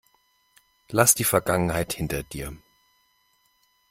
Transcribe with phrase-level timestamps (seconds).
[0.89, 2.57] Lass die Vergangenheit hinter dir.